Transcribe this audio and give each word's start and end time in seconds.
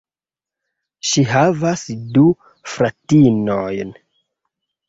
Ŝi 1.09 1.25
havas 1.33 1.85
du 2.17 2.25
fratinojn. 2.77 3.97